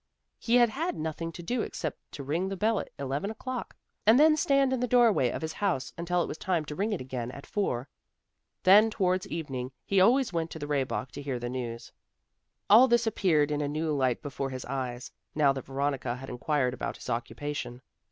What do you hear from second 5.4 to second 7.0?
his house until it was time to ring it